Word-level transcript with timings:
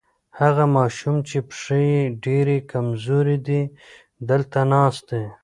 هغه 0.39 0.63
ماشوم 0.77 1.15
چې 1.29 1.37
پښې 1.49 1.81
یې 1.93 2.01
ډېرې 2.25 2.57
کمزورې 2.71 3.37
دي 3.47 3.61
دلته 4.29 4.59
ناست 4.73 5.03
دی. 5.09 5.25